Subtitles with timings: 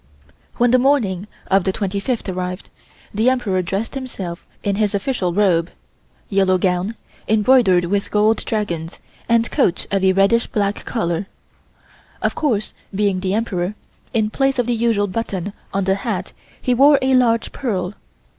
[0.57, 2.71] When the morning of the 25th arrived,
[3.13, 5.69] the Emperor dressed himself in his official robe
[6.27, 6.95] yellow gown,
[7.27, 8.97] embroidered with gold dragons
[9.29, 11.27] and coat of a reddish black color.
[12.19, 13.75] Of course, being the Emperor,
[14.11, 17.93] in place of the usual button on the hat he wore a large pearl.